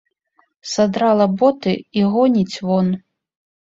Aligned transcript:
Садрала 0.71 1.27
боты 1.43 1.77
і 2.01 2.09
гоніць 2.17 2.61
вон. 2.69 2.95